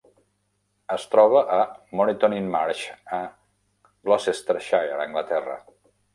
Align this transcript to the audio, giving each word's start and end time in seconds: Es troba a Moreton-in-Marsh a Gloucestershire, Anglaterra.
Es 0.95 1.03
troba 1.11 1.43
a 1.57 1.59
Moreton-in-Marsh 1.99 2.81
a 3.19 3.21
Gloucestershire, 4.09 4.99
Anglaterra. 5.07 5.61